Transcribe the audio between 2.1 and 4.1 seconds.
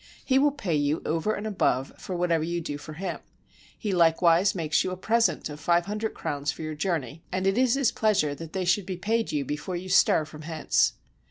whatever you do for him: he